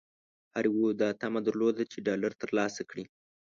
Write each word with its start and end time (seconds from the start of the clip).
هر 0.53 0.63
یوه 0.71 0.89
دا 1.01 1.09
طمعه 1.21 1.41
درلوده 1.45 1.83
چې 1.91 1.97
ډالر 2.07 2.31
ترلاسه 2.41 2.81
کړي. 2.89 3.03